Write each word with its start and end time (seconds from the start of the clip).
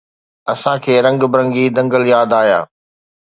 اسان 0.53 0.75
کي 0.85 0.93
رنگ 1.05 1.21
برنگي 1.31 1.65
دنگل 1.77 2.03
ياد 2.13 2.29
آيا 2.41 2.59